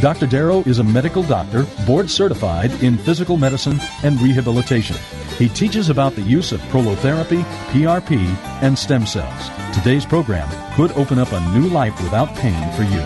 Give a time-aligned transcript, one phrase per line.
[0.00, 0.26] Dr.
[0.26, 4.96] Darrow is a medical doctor, board certified in physical medicine and rehabilitation.
[5.36, 8.16] He teaches about the use of prolotherapy, PRP,
[8.62, 9.50] and stem cells.
[9.76, 13.00] Today's program could open up a new life without pain for you.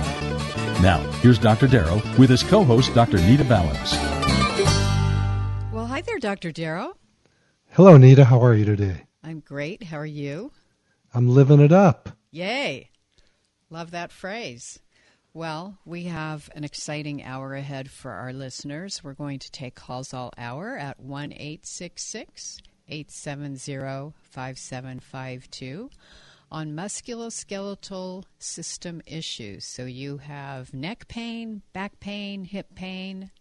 [0.82, 1.66] Now, here's Dr.
[1.66, 3.16] Darrow with his co host, Dr.
[3.16, 3.92] Nita Valens.
[5.72, 6.52] Well, hi there, Dr.
[6.52, 6.94] Darrow.
[7.70, 8.24] Hello, Nita.
[8.24, 9.06] How are you today?
[9.20, 9.82] I'm great.
[9.82, 10.52] How are you?
[11.12, 12.10] I'm living it up.
[12.30, 12.90] Yay.
[13.68, 14.78] Love that phrase.
[15.36, 19.02] Well, we have an exciting hour ahead for our listeners.
[19.02, 22.62] We're going to take calls all hour at 1 870
[24.22, 25.90] 5752
[26.52, 29.64] on musculoskeletal system issues.
[29.64, 33.32] So you have neck pain, back pain, hip pain,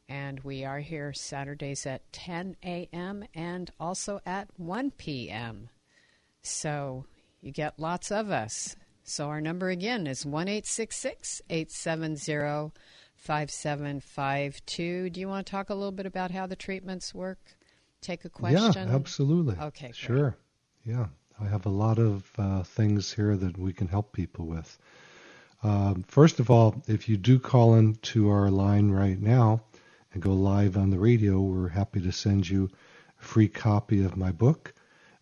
[0.10, 3.24] and we are here Saturdays at 10 a.m.
[3.34, 5.70] and also at 1 p.m.
[6.42, 7.06] So
[7.42, 8.76] you get lots of us.
[9.04, 12.72] So our number again is 1 870
[13.16, 15.10] 5752.
[15.10, 17.40] Do you want to talk a little bit about how the treatments work?
[18.02, 18.88] Take a question?
[18.88, 19.56] Yeah, absolutely.
[19.62, 19.92] Okay.
[19.94, 20.36] Sure.
[20.86, 20.96] Great.
[20.96, 21.08] Yeah.
[21.42, 24.78] I have a lot of uh, things here that we can help people with.
[25.64, 29.62] Um, first of all, if you do call into our line right now,
[30.12, 32.70] and go live on the radio, we're happy to send you
[33.20, 34.74] a free copy of my book,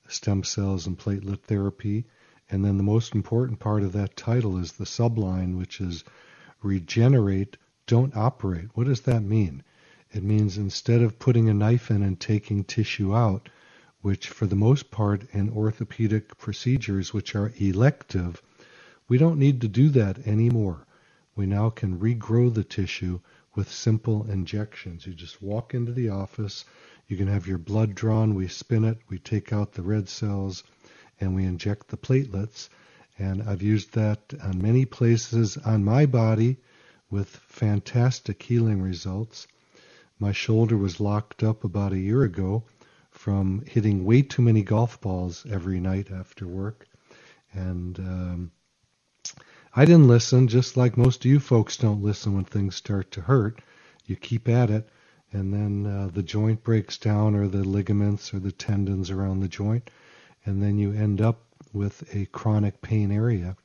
[0.08, 2.06] Stem Cells and Platelet Therapy.
[2.50, 6.06] And then the most important part of that title is the subline, which is
[6.64, 8.70] Regenerate, Don't Operate.
[8.75, 9.64] What does that mean?
[10.12, 13.50] It means instead of putting a knife in and taking tissue out,
[14.02, 18.42] which for the most part in orthopedic procedures, which are elective,
[19.09, 20.88] we don't need to do that anymore.
[21.36, 23.19] We now can regrow the tissue
[23.57, 25.07] with simple injections.
[25.07, 26.63] You just walk into the office,
[27.07, 30.63] you can have your blood drawn, we spin it, we take out the red cells,
[31.19, 32.69] and we inject the platelets.
[33.18, 36.57] And I've used that on many places on my body
[37.09, 39.47] with fantastic healing results.
[40.19, 42.63] My shoulder was locked up about a year ago
[43.09, 46.88] from hitting way too many golf balls every night after work.
[47.53, 48.51] And um,
[49.77, 53.21] I didn't listen, just like most of you folks don't listen when things start to
[53.21, 53.61] hurt.
[54.07, 54.89] You keep at it,
[55.31, 59.47] and then uh, the joint breaks down, or the ligaments or the tendons around the
[59.47, 59.91] joint,
[60.44, 61.44] and then you end up
[61.74, 63.56] with a chronic pain area.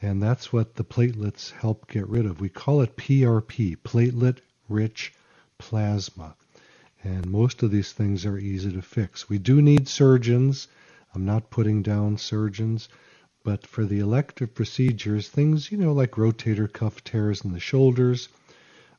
[0.00, 2.40] And that's what the platelets help get rid of.
[2.40, 4.38] We call it PRP, platelet
[4.68, 5.12] rich
[5.58, 6.36] plasma.
[7.02, 9.28] And most of these things are easy to fix.
[9.28, 10.68] We do need surgeons.
[11.16, 12.88] I'm not putting down surgeons.
[13.48, 18.28] But for the elective procedures, things, you know, like rotator cuff tears in the shoulders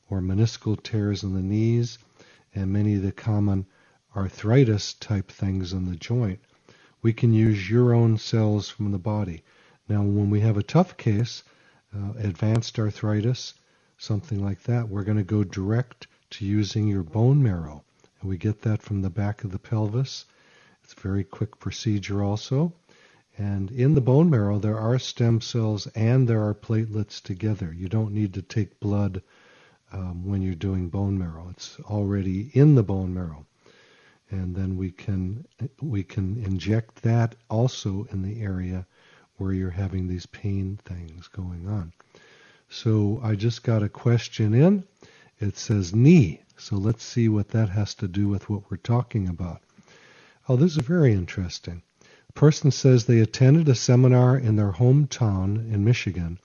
[0.10, 2.00] or meniscal tears in the knees,
[2.56, 3.68] and many of the common
[4.16, 6.40] arthritis type things in the joint,
[7.04, 9.44] we can use your own cells from the body.
[9.88, 11.44] Now, when we have a tough case,
[11.96, 13.54] uh, advanced arthritis,
[14.00, 17.84] something like that, we're going to go direct to using your bone marrow.
[18.20, 20.26] And we get that from the back of the pelvis
[20.84, 22.74] It's a very quick procedure also.
[23.40, 27.72] And in the bone marrow, there are stem cells and there are platelets together.
[27.72, 29.22] You don't need to take blood
[29.94, 31.48] um, when you're doing bone marrow.
[31.52, 33.46] It's already in the bone marrow.
[34.30, 35.48] And then we can
[35.82, 38.86] we can inject that also in the area
[39.38, 41.94] where you're having these pain things going on.
[42.68, 44.84] So I just got a question in.
[45.40, 46.42] It says knee.
[46.58, 49.62] So let's see what that has to do with what we're talking about.
[50.50, 51.84] Oh, this is very interesting
[52.40, 56.40] person says they attended a seminar in their hometown in Michigan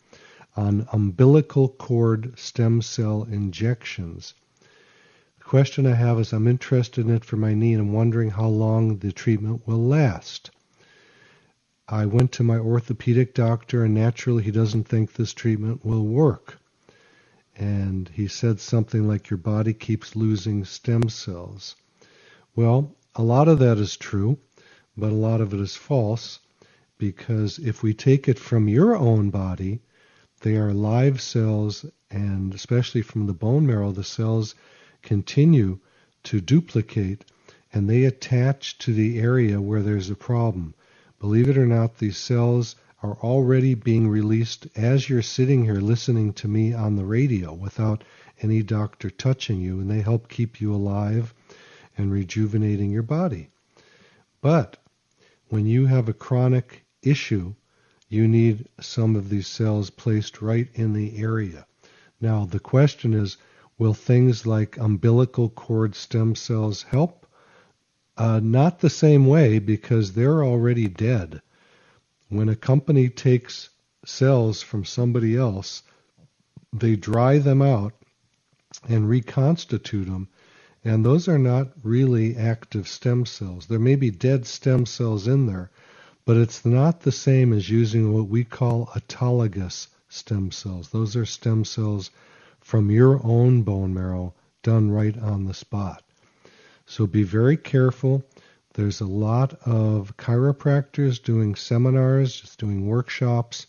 [0.57, 4.35] on umbilical cord stem cell injections.
[5.39, 8.31] The question I have is I'm interested in it for my knee and I'm wondering
[8.31, 10.51] how long the treatment will last.
[11.87, 16.59] I went to my orthopedic doctor and naturally he doesn't think this treatment will work.
[17.55, 21.77] And he said something like your body keeps losing stem cells.
[22.57, 24.39] Well, a lot of that is true
[24.97, 26.41] but a lot of it is false
[26.99, 29.81] because if we take it from your own body,
[30.43, 34.55] they are live cells, and especially from the bone marrow, the cells
[35.03, 35.79] continue
[36.25, 37.25] to duplicate
[37.73, 40.75] and they attach to the area where there's a problem.
[41.21, 46.33] Believe it or not, these cells are already being released as you're sitting here listening
[46.35, 48.05] to me on the radio without
[48.43, 51.35] any doctor touching you, and they help keep you alive
[51.99, 53.51] and rejuvenating your body.
[54.41, 54.79] But
[55.49, 57.55] when you have a chronic issue,
[58.09, 61.67] you need some of these cells placed right in the area.
[62.21, 63.37] Now, the question is
[63.79, 67.27] will things like umbilical cord stem cells help?
[68.17, 71.43] Uh, not the same way because they're already dead.
[72.29, 73.71] When a company takes
[74.05, 75.83] cells from somebody else,
[76.73, 77.95] they dry them out
[78.89, 80.29] and reconstitute them
[80.85, 83.67] and those are not really active stem cells.
[83.67, 85.71] There may be dead stem cells in there,
[86.27, 90.91] but it's not the same as using what we call autologous stem cells.
[90.91, 92.11] Those are stem cells
[92.61, 96.03] from your own bone marrow done right on the spot.
[96.87, 98.23] So be very careful.
[98.75, 103.67] There's a lot of chiropractors doing seminars, just doing workshops,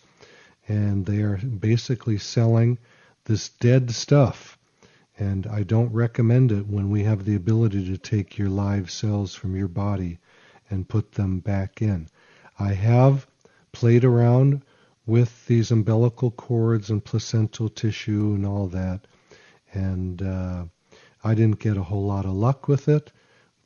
[0.67, 2.77] and they are basically selling
[3.23, 4.54] this dead stuff
[5.17, 9.33] and I don't recommend it when we have the ability to take your live cells
[9.33, 10.19] from your body
[10.69, 12.09] and put them back in.
[12.59, 13.27] I have
[13.71, 14.63] played around
[15.05, 19.07] with these umbilical cords and placental tissue and all that,
[19.73, 20.65] and uh,
[21.23, 23.11] I didn't get a whole lot of luck with it.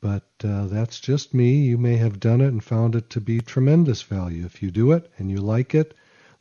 [0.00, 1.56] But uh, that's just me.
[1.56, 4.46] You may have done it and found it to be tremendous value.
[4.46, 5.94] If you do it and you like it,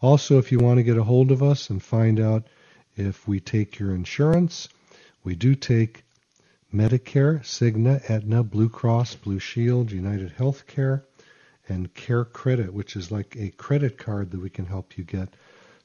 [0.00, 2.46] Also, if you want to get a hold of us and find out
[2.96, 4.68] if we take your insurance,
[5.22, 6.04] we do take
[6.72, 11.02] Medicare, Cigna, Aetna, Blue Cross, Blue Shield, United Healthcare
[11.70, 15.34] and Care Credit, which is like a credit card that we can help you get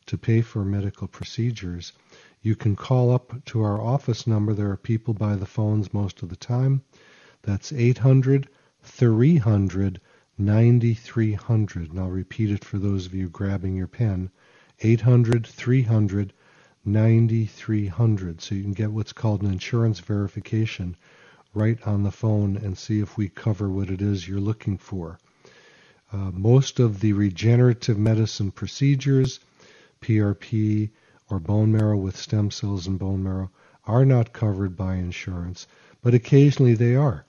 [0.06, 1.94] to pay for medical procedures.
[2.42, 4.54] You can call up to our office number.
[4.54, 6.84] There are people by the phones most of the time.
[7.42, 8.50] That's 800
[8.84, 10.02] 300
[10.38, 11.92] 9300.
[11.92, 14.32] And I'll repeat it for those of you grabbing your pen
[14.80, 16.34] 800 300
[16.86, 18.42] 9300.
[18.42, 20.98] So you can get what's called an insurance verification
[21.54, 25.20] right on the phone and see if we cover what it is you're looking for.
[26.14, 29.40] Uh, most of the regenerative medicine procedures,
[30.00, 30.92] PRP
[31.28, 33.50] or bone marrow with stem cells and bone marrow,
[33.86, 35.66] are not covered by insurance,
[36.04, 37.26] but occasionally they are.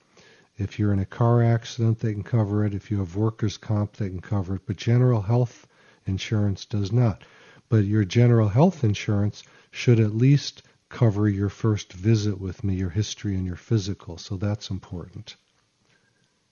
[0.57, 2.75] If you're in a car accident, they can cover it.
[2.75, 4.61] If you have workers' comp, they can cover it.
[4.67, 5.65] But general health
[6.05, 7.23] insurance does not.
[7.69, 12.91] But your general health insurance should at least cover your first visit with me, your
[12.91, 14.19] history and your physical.
[14.19, 15.37] So that's important.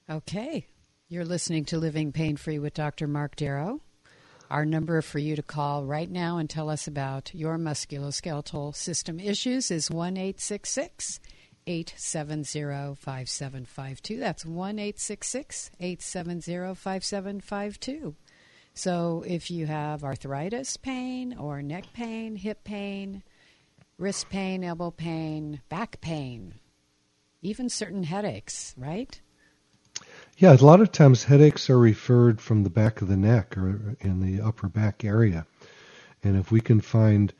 [0.09, 0.65] Okay.
[1.13, 3.07] You're listening to Living Pain Free with Dr.
[3.07, 3.81] Mark Darrow.
[4.49, 9.19] Our number for you to call right now and tell us about your musculoskeletal system
[9.19, 14.19] issues is 1 870 5752.
[14.19, 18.15] That's 1 870 5752.
[18.73, 23.21] So if you have arthritis pain or neck pain, hip pain,
[23.99, 26.55] wrist pain, elbow pain, back pain,
[27.43, 29.21] even certain headaches, right?
[30.37, 33.95] Yeah, a lot of times headaches are referred from the back of the neck or
[34.01, 35.45] in the upper back area.
[36.23, 37.31] And if we can find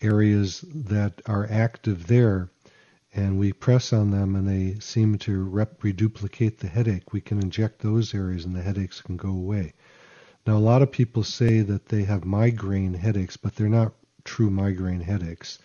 [0.00, 2.48] areas that are active there
[3.14, 7.38] and we press on them and they seem to rep- reduplicate the headache, we can
[7.38, 9.74] inject those areas and the headaches can go away.
[10.46, 13.92] Now, a lot of people say that they have migraine headaches, but they're not
[14.24, 15.58] true migraine headaches.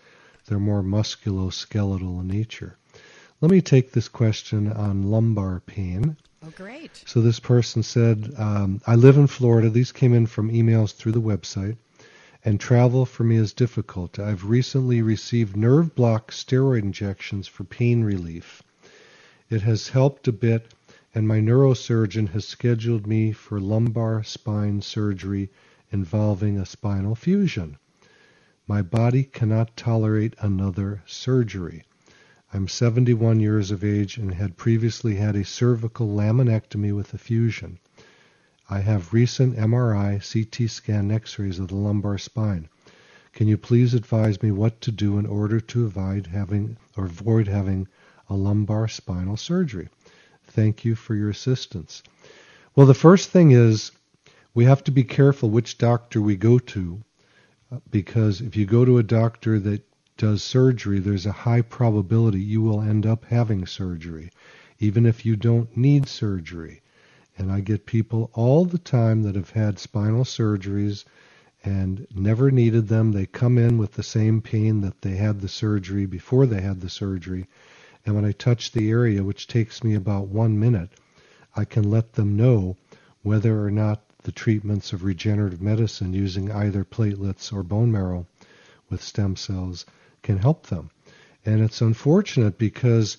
[0.46, 2.76] They're more musculoskeletal in nature.
[3.40, 6.16] Let me take this question on lumbar pain.
[6.46, 7.02] Oh, great.
[7.06, 9.70] So this person said, um, I live in Florida.
[9.70, 11.78] These came in from emails through the website,
[12.44, 14.18] and travel for me is difficult.
[14.18, 18.62] I've recently received nerve block steroid injections for pain relief.
[19.48, 20.74] It has helped a bit,
[21.14, 25.48] and my neurosurgeon has scheduled me for lumbar spine surgery
[25.90, 27.78] involving a spinal fusion.
[28.66, 31.84] My body cannot tolerate another surgery.
[32.54, 37.80] I'm 71 years of age and had previously had a cervical laminectomy with a fusion.
[38.70, 42.68] I have recent MRI, CT scan, x rays of the lumbar spine.
[43.32, 47.48] Can you please advise me what to do in order to avoid having or avoid
[47.48, 47.88] having
[48.30, 49.88] a lumbar spinal surgery?
[50.44, 52.04] Thank you for your assistance.
[52.76, 53.90] Well, the first thing is
[54.54, 57.02] we have to be careful which doctor we go to
[57.72, 59.82] uh, because if you go to a doctor that
[60.16, 64.30] does surgery, there's a high probability you will end up having surgery,
[64.78, 66.80] even if you don't need surgery.
[67.36, 71.04] And I get people all the time that have had spinal surgeries
[71.64, 73.10] and never needed them.
[73.10, 76.80] They come in with the same pain that they had the surgery before they had
[76.80, 77.48] the surgery.
[78.06, 80.90] And when I touch the area, which takes me about one minute,
[81.56, 82.76] I can let them know
[83.22, 88.26] whether or not the treatments of regenerative medicine using either platelets or bone marrow
[88.88, 89.84] with stem cells
[90.24, 90.90] can help them.
[91.46, 93.18] And it's unfortunate because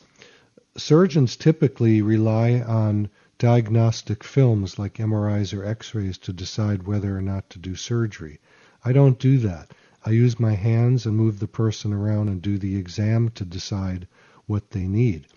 [0.76, 7.22] surgeons typically rely on diagnostic films like MRIs or x rays to decide whether or
[7.22, 8.40] not to do surgery.
[8.84, 9.72] I don't do that.
[10.04, 14.08] I use my hands and move the person around and do the exam to decide
[14.48, 15.28] what they need.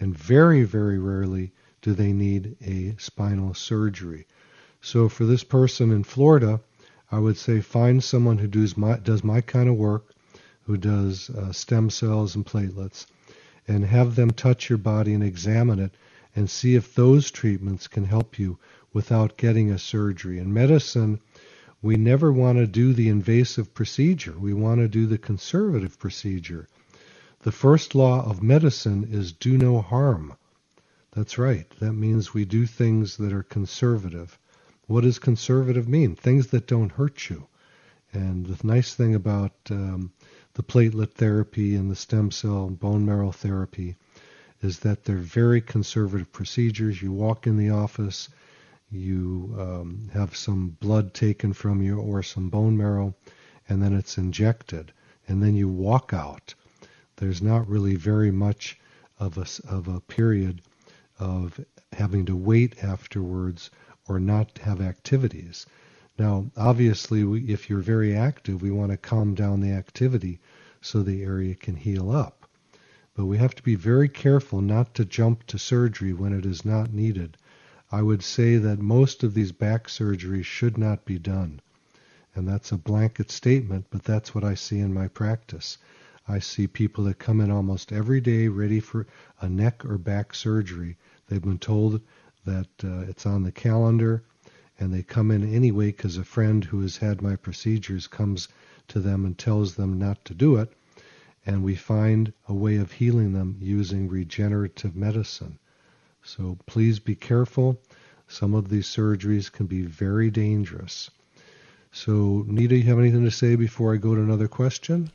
[0.00, 1.52] And very, very rarely
[1.82, 4.26] do they need a spinal surgery.
[4.80, 6.60] So for this person in Florida,
[7.10, 10.11] I would say find someone who does my, does my kind of work
[10.64, 13.06] who does uh, stem cells and platelets,
[13.66, 15.92] and have them touch your body and examine it
[16.34, 18.58] and see if those treatments can help you
[18.92, 20.38] without getting a surgery.
[20.38, 21.20] In medicine,
[21.82, 24.38] we never want to do the invasive procedure.
[24.38, 26.68] We want to do the conservative procedure.
[27.40, 30.34] The first law of medicine is do no harm.
[31.10, 31.68] That's right.
[31.80, 34.38] That means we do things that are conservative.
[34.86, 36.14] What does conservative mean?
[36.14, 37.48] Things that don't hurt you.
[38.12, 40.12] And the nice thing about um,
[40.54, 43.96] the platelet therapy and the stem cell bone marrow therapy
[44.60, 47.02] is that they're very conservative procedures.
[47.02, 48.28] You walk in the office,
[48.90, 53.14] you um, have some blood taken from you or some bone marrow,
[53.68, 54.92] and then it's injected,
[55.26, 56.54] and then you walk out.
[57.16, 58.78] There's not really very much
[59.18, 60.62] of a, of a period
[61.18, 61.58] of
[61.92, 63.70] having to wait afterwards
[64.06, 65.66] or not have activities.
[66.22, 70.38] Now, obviously, we, if you're very active, we want to calm down the activity
[70.80, 72.48] so the area can heal up.
[73.16, 76.64] But we have to be very careful not to jump to surgery when it is
[76.64, 77.38] not needed.
[77.90, 81.60] I would say that most of these back surgeries should not be done.
[82.36, 85.76] And that's a blanket statement, but that's what I see in my practice.
[86.28, 89.08] I see people that come in almost every day ready for
[89.40, 90.98] a neck or back surgery.
[91.26, 92.00] They've been told
[92.44, 94.22] that uh, it's on the calendar
[94.82, 98.48] and they come in anyway because a friend who has had my procedures comes
[98.88, 100.72] to them and tells them not to do it.
[101.46, 105.60] And we find a way of healing them using regenerative medicine.
[106.24, 107.80] So please be careful.
[108.26, 111.10] Some of these surgeries can be very dangerous.
[111.92, 115.12] So, Nita, you have anything to say before I go to another question?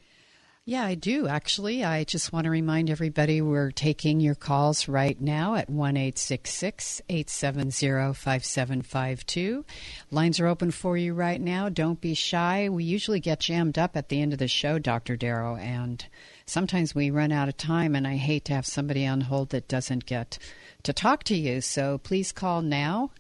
[0.70, 1.86] Yeah, I do actually.
[1.86, 8.14] I just want to remind everybody we're taking your calls right now at 1 870
[8.14, 9.66] 5752.
[10.12, 11.70] Lines are open for you right now.
[11.70, 12.68] Don't be shy.
[12.68, 15.16] We usually get jammed up at the end of the show, Dr.
[15.16, 16.06] Darrow, and
[16.46, 19.70] sometimes we run out of time, and I hate to have somebody on hold that
[19.70, 20.38] doesn't get
[20.84, 21.62] to talk to you.
[21.62, 23.12] So please call now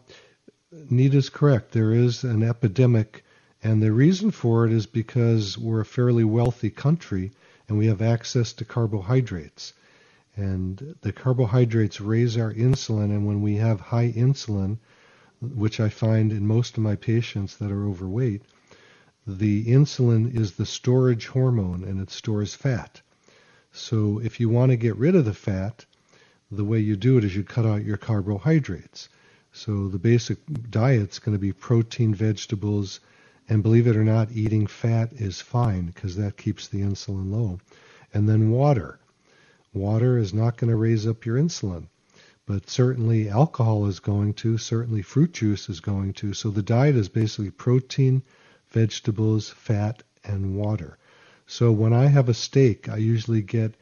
[0.91, 1.73] Nita's correct.
[1.73, 3.25] There is an epidemic,
[3.63, 7.33] and the reason for it is because we're a fairly wealthy country
[7.69, 9.73] and we have access to carbohydrates.
[10.37, 14.79] And the carbohydrates raise our insulin, and when we have high insulin,
[15.41, 18.43] which I find in most of my patients that are overweight,
[19.27, 23.01] the insulin is the storage hormone and it stores fat.
[23.73, 25.85] So if you want to get rid of the fat,
[26.51, 29.09] the way you do it is you cut out your carbohydrates.
[29.53, 30.39] So the basic
[30.71, 33.01] diet's going to be protein, vegetables,
[33.49, 37.59] and believe it or not, eating fat is fine because that keeps the insulin low.
[38.13, 38.99] And then water.
[39.73, 41.87] Water is not going to raise up your insulin,
[42.47, 46.33] but certainly alcohol is going to, certainly fruit juice is going to.
[46.33, 48.23] So the diet is basically protein,
[48.69, 50.99] vegetables, fat, and water.
[51.47, 53.75] So when I have a steak, I usually get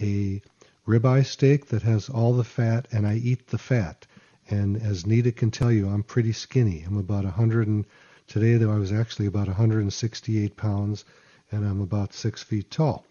[0.00, 0.42] a
[0.84, 4.04] ribeye steak that has all the fat, and I eat the fat.
[4.50, 6.82] And as Nita can tell you, I'm pretty skinny.
[6.82, 7.86] I'm about 100 and
[8.26, 11.04] today though I was actually about 168 pounds,
[11.52, 13.06] and I'm about six feet tall.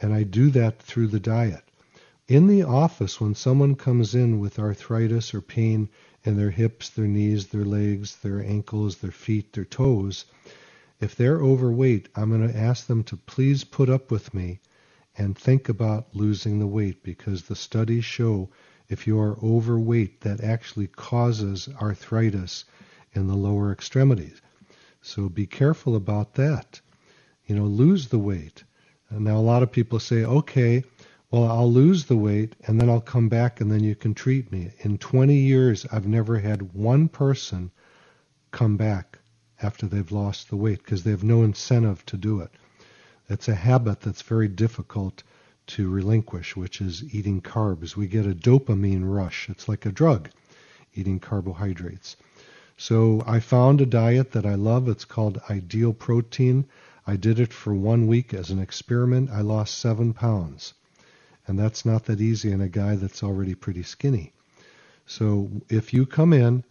[0.00, 1.62] And I do that through the diet.
[2.26, 5.90] In the office, when someone comes in with arthritis or pain
[6.24, 10.24] in their hips, their knees, their legs, their ankles, their feet, their toes,
[11.00, 14.60] if they're overweight, I'm going to ask them to please put up with me
[15.20, 18.48] and think about losing the weight because the studies show
[18.88, 22.64] if you are overweight, that actually causes arthritis
[23.12, 24.40] in the lower extremities.
[25.02, 26.80] So be careful about that.
[27.44, 28.64] You know, lose the weight.
[29.10, 30.84] And now a lot of people say, okay,
[31.30, 34.50] well, I'll lose the weight and then I'll come back and then you can treat
[34.50, 34.72] me.
[34.78, 37.72] In 20 years, I've never had one person
[38.52, 39.18] come back
[39.60, 42.50] after they've lost the weight because they have no incentive to do it.
[43.30, 45.22] It's a habit that's very difficult
[45.68, 47.94] to relinquish, which is eating carbs.
[47.94, 49.48] We get a dopamine rush.
[49.48, 50.30] It's like a drug,
[50.96, 52.16] eating carbohydrates.
[52.76, 54.88] So I found a diet that I love.
[54.88, 56.64] It's called Ideal Protein.
[57.06, 59.30] I did it for one week as an experiment.
[59.30, 60.74] I lost seven pounds.
[61.46, 64.32] And that's not that easy in a guy that's already pretty skinny.
[65.06, 66.64] So if you come in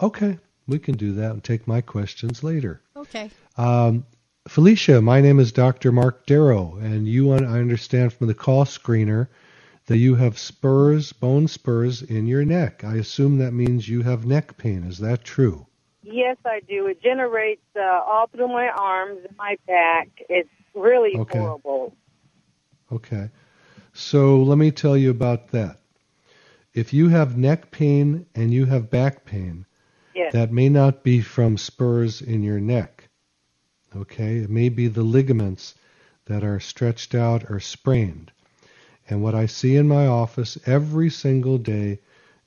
[0.00, 2.82] Okay, we can do that and take my questions later.
[2.96, 3.30] Okay.
[3.56, 4.04] Um,
[4.48, 5.92] Felicia, my name is Dr.
[5.92, 9.28] Mark Darrow, and you, I understand from the call screener
[9.86, 12.82] that you have spurs, bone spurs in your neck.
[12.82, 14.82] I assume that means you have neck pain.
[14.82, 15.67] Is that true?
[16.10, 16.86] Yes, I do.
[16.86, 20.08] It generates uh, all through my arms and my back.
[20.30, 21.38] It's really Okay.
[21.38, 21.94] horrible.
[22.90, 23.30] Okay.
[23.92, 25.78] So let me tell you about that.
[26.72, 29.66] If you have neck pain and you have back pain,
[30.14, 30.32] Yes.
[30.32, 33.08] that may not be from spurs in your neck.
[33.94, 34.38] Okay?
[34.38, 35.74] It may be the ligaments
[36.24, 38.32] that are stretched out or sprained.
[39.10, 41.98] And what I see in my office every single day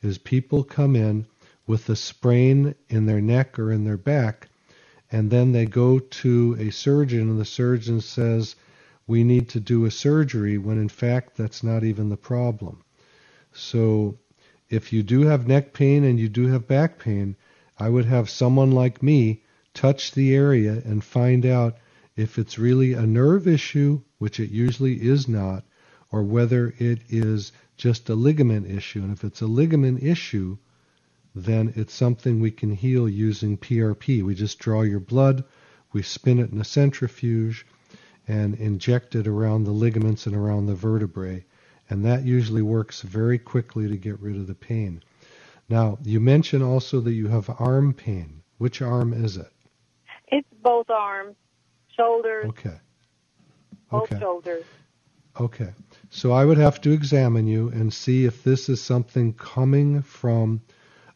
[0.02, 1.28] is people come in
[1.68, 4.50] with a sprain in their neck or in their back,
[5.12, 8.56] and then they go to a surgeon, and the surgeon says,
[9.06, 12.84] We need to do a surgery, when in fact that's not even the problem.
[13.54, 14.18] So
[14.70, 17.36] if you do have neck pain and you do have back pain,
[17.78, 19.44] I would have someone like me
[19.74, 21.78] touch the area and find out
[22.16, 25.66] if it's really a nerve issue, which it usually is not,
[26.12, 29.02] or whether it is just a ligament issue.
[29.02, 30.58] And if it's a ligament issue,
[31.34, 34.24] then it's something we can heal using PRP.
[34.24, 35.44] We just draw your blood,
[35.94, 37.66] we spin it in a centrifuge,
[38.28, 41.46] and inject it around the ligaments and around the vertebrae.
[41.90, 45.04] And that usually works very quickly to get rid of the pain.
[45.70, 48.44] Now, you mentioned also that you have arm pain.
[48.58, 49.52] Which arm is it?
[50.28, 51.36] It's both arms,
[51.96, 52.80] shoulders, Okay.
[53.90, 54.20] both Okay.
[54.20, 54.66] shoulders.
[55.40, 55.74] Okay.
[56.10, 60.62] So I would have to examine you and see if this is something coming from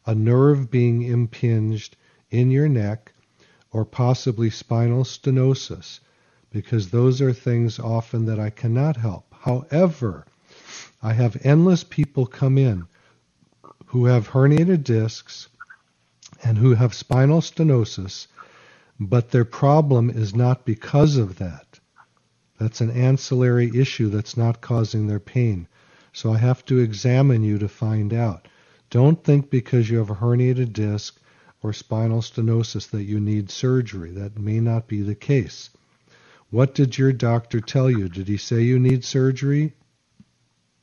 [0.06, 1.96] a nerve being impinged
[2.30, 3.12] in your neck
[3.72, 6.00] or possibly spinal stenosis
[6.50, 9.34] because those are things often that I cannot help.
[9.40, 10.24] However,
[11.02, 12.86] I have endless people come in
[13.86, 15.48] who have herniated discs
[16.42, 18.26] and who have spinal stenosis,
[18.98, 21.80] but their problem is not because of that.
[22.58, 25.68] That's an ancillary issue that's not causing their pain.
[26.12, 28.48] So I have to examine you to find out.
[28.96, 31.20] Don't think because you have a herniated disc
[31.62, 34.10] or spinal stenosis that you need surgery.
[34.10, 35.68] That may not be the case.
[36.48, 38.08] What did your doctor tell you?
[38.08, 39.74] Did he say you need surgery?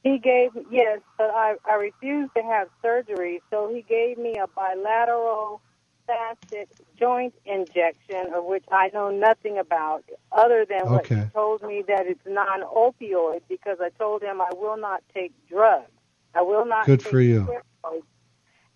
[0.04, 4.46] He gave yes, but I I refused to have surgery, so he gave me a
[4.46, 5.60] bilateral
[6.06, 11.84] facet joint injection, of which I know nothing about, other than what he told me
[11.88, 13.42] that it's non-opioid.
[13.50, 15.90] Because I told him I will not take drugs.
[16.36, 16.86] I will not.
[16.86, 17.42] Good for you.
[17.84, 18.04] steroids.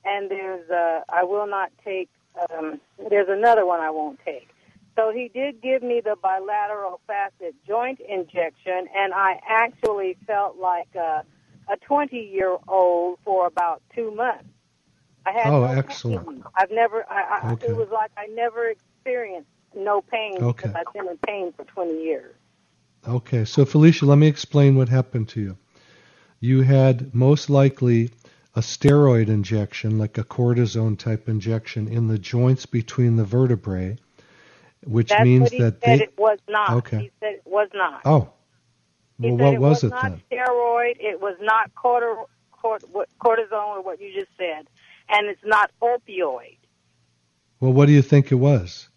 [0.05, 2.09] And there's uh, I will not take.
[2.53, 4.47] Um, there's another one I won't take.
[4.95, 10.89] So he did give me the bilateral facet joint injection, and I actually felt like
[10.95, 11.23] a,
[11.71, 14.45] a 20 year old for about two months.
[15.25, 16.25] I had Oh, no excellent.
[16.27, 16.43] pain.
[16.55, 17.05] I've never.
[17.09, 17.67] I, I, Okay.
[17.67, 20.69] It was like I never experienced no pain Okay.
[20.69, 22.35] because I've been in pain for 20 years.
[23.07, 25.57] Okay, so Felicia, let me explain what happened to you.
[26.39, 28.11] You had most likely
[28.55, 33.97] a steroid injection, like a cortisone type injection, in the joints between the vertebrae,
[34.83, 36.03] which That's means that said they.
[36.03, 36.71] it was not.
[36.71, 36.99] Okay.
[36.99, 38.01] He said it was not.
[38.05, 38.29] Oh,
[39.19, 40.21] well, what it was was it not then?
[40.31, 40.97] steroid.
[40.99, 42.83] It was not corti- cort-
[43.19, 44.67] cortisone, or what you just said,
[45.09, 46.57] and it's not opioid.
[47.59, 48.89] Well, what do you think it was?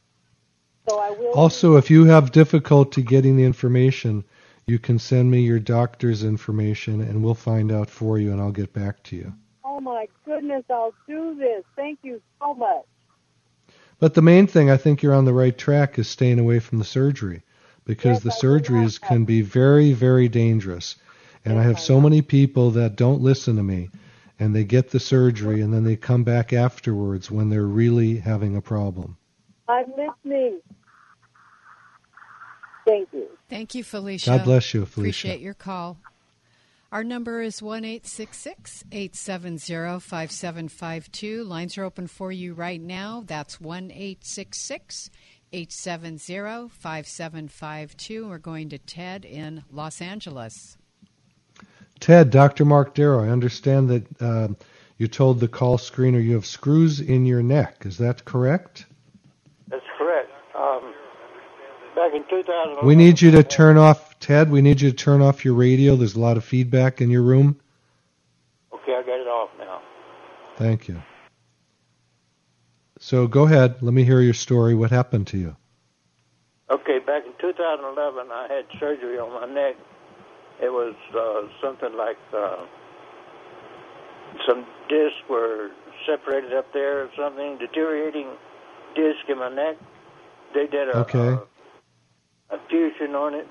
[0.88, 1.32] So I will.
[1.32, 4.24] also if you have difficulty getting the information
[4.66, 8.52] you can send me your doctor's information and we'll find out for you and I'll
[8.52, 9.32] get back to you
[9.80, 11.64] Oh my goodness, I'll do this.
[11.74, 12.84] Thank you so much.
[13.98, 16.78] But the main thing I think you're on the right track is staying away from
[16.78, 17.42] the surgery
[17.86, 20.96] because Yes, the I surgeries can be very, very dangerous.
[21.46, 23.88] And I have so many people that don't listen to me
[24.40, 28.56] and they get the surgery and then they come back afterwards when they're really having
[28.56, 29.16] a problem.
[29.68, 30.60] I'm listening.
[32.86, 33.28] Thank you.
[33.48, 34.30] Thank you, Felicia.
[34.30, 35.28] God bless you, Felicia.
[35.28, 35.98] Appreciate your call.
[36.90, 41.44] Our number is 1 870 5752.
[41.44, 43.22] Lines are open for you right now.
[43.26, 48.28] That's 1 870 5752.
[48.28, 50.76] We're going to Ted in Los Angeles.
[52.00, 52.64] Ted, Dr.
[52.64, 54.48] Mark Darrow, I understand that uh,
[54.96, 57.84] you told the call screener you have screws in your neck.
[57.84, 58.86] Is that correct?
[59.68, 60.30] That's correct.
[60.54, 60.94] Um,
[61.94, 62.86] back in 2011.
[62.86, 65.94] We need you to turn off, Ted, we need you to turn off your radio.
[65.94, 67.60] There's a lot of feedback in your room.
[68.72, 69.82] Okay, I got it off now.
[70.56, 71.02] Thank you.
[72.98, 73.82] So go ahead.
[73.82, 74.74] Let me hear your story.
[74.74, 75.56] What happened to you?
[76.70, 79.76] Okay, back in 2011, I had surgery on my neck.
[80.62, 82.66] It was uh, something like uh,
[84.46, 85.70] some discs were
[86.06, 88.28] separated up there or something, deteriorating
[88.94, 89.76] disc in my neck.
[90.54, 91.18] They did a, Okay.
[91.18, 93.46] a, a fusion on it,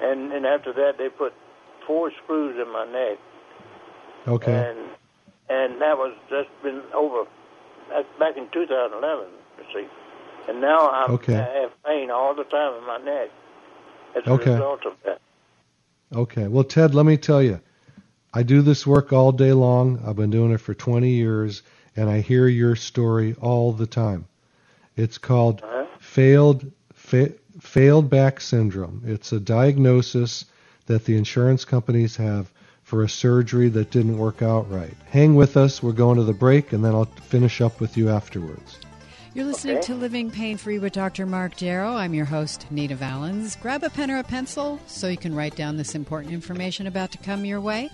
[0.00, 1.32] and, and after that they put
[1.86, 3.18] four screws in my neck,
[4.28, 4.52] Okay.
[4.52, 4.78] and
[5.48, 7.24] and that was that's been over.
[7.88, 9.28] That's back in 2011.
[9.58, 9.86] You see,
[10.48, 11.36] and now I'm, Okay.
[11.36, 13.30] I have pain all the time in my neck
[14.16, 14.50] as a Okay.
[14.52, 15.20] result of that.
[16.14, 16.46] Okay.
[16.48, 17.60] Well, Ted, let me tell you,
[18.32, 20.00] I do this work all day long.
[20.06, 21.62] I've been doing it for 20 years,
[21.96, 24.26] and I hear your story all the time.
[24.96, 25.86] It's called Uh-huh.
[25.98, 29.02] failed fa- failed back syndrome.
[29.06, 30.44] It's a diagnosis
[30.86, 32.50] that the insurance companies have
[32.82, 34.94] for a surgery that didn't work out right.
[35.10, 35.82] Hang with us.
[35.82, 38.78] We're going to the break, and then I'll finish up with you afterwards.
[39.36, 39.86] You're listening Okay.
[39.88, 41.26] to Living Pain Free with Dr.
[41.26, 41.94] Mark Darrow.
[41.94, 43.54] I'm your host, Nita Valens.
[43.56, 47.10] Grab a pen or a pencil so you can write down this important information about
[47.10, 47.90] to come your way.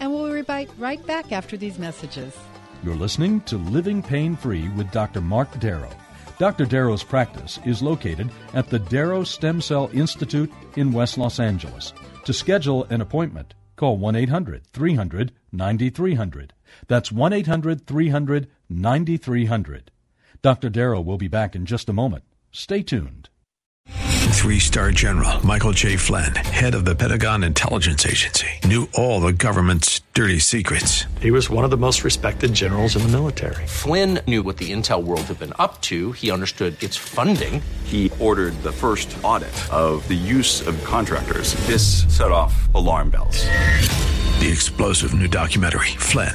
[0.00, 2.34] And we'll be right- right back after these messages.
[2.82, 5.20] You're listening to Living Pain Free with Dr.
[5.20, 5.90] Mark Darrow.
[6.40, 6.64] Dr.
[6.66, 11.92] Darrow's practice is located at the Darrow Stem Cell Institute in West Los Angeles.
[12.24, 16.54] To schedule an appointment, call 1 800 300 9300.
[16.88, 19.92] That's 1 800 300 9300.
[20.42, 20.70] Dr.
[20.70, 22.24] Darrow will be back in just a moment.
[22.50, 23.28] Stay tuned.
[23.86, 25.96] Three star general Michael J.
[25.96, 31.04] Flynn, head of the Pentagon Intelligence Agency, knew all the government's dirty secrets.
[31.20, 33.64] He was one of the most respected generals in the military.
[33.68, 36.10] Flynn knew what the intel world had been up to.
[36.10, 37.62] He understood its funding.
[37.84, 41.54] He ordered the first audit of the use of contractors.
[41.66, 43.44] This set off alarm bells.
[44.40, 46.34] The explosive new documentary, Flynn,